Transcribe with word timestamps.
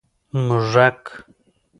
🐁 0.31 0.37
موږک 0.47 1.03